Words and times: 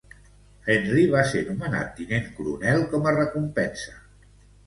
Henry 0.75 1.01
va 1.15 1.19
ser 1.33 1.41
nomenat 1.49 1.91
tinent 1.99 2.25
coronel 2.39 2.81
com 2.95 3.05
a 3.09 3.13
recompensa. 3.19 3.95